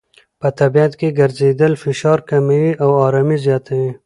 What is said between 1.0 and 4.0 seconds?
ګرځېدل فشار کموي او آرامۍ زیاتوي.